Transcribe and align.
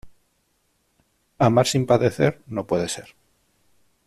Amar 1.37 1.67
sin 1.67 1.85
padecer, 1.85 2.41
no 2.47 2.65
puede 2.65 2.89
ser. 2.89 3.09